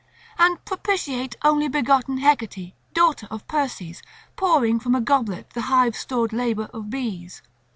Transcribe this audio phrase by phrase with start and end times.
[0.39, 4.01] And propitiate only begotten Hecate, daughter of Perses,
[4.35, 7.43] pouring from a goblet the hive stored labour of bees.